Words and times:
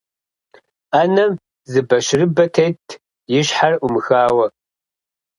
Ӏэнэм 0.91 1.31
зы 1.71 1.79
бащырыбэ 1.87 2.45
тетт, 2.53 2.87
и 3.37 3.39
щхьэр 3.47 3.73
Ӏумыхауэ. 3.81 4.47